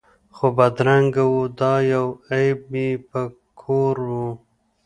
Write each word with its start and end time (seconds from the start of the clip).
خو 0.35 0.47
بدرنګه 0.57 1.23
وو 1.31 1.43
دا 1.59 1.73
یو 1.93 2.07
عیب 2.31 2.61
یې 2.79 2.89
په 3.09 3.21
کور 3.61 3.95
وو 4.09 4.29